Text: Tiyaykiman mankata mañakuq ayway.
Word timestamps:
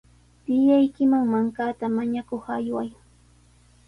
Tiyaykiman 0.43 1.23
mankata 1.31 1.85
mañakuq 1.95 2.45
ayway. 2.55 2.89